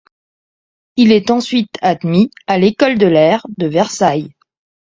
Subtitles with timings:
[0.95, 4.33] Il est ensuite admis à l'école de l'air de Versailles.